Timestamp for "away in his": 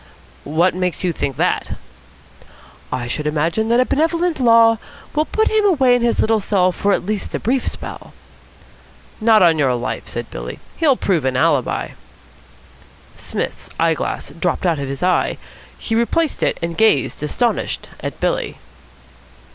5.63-6.19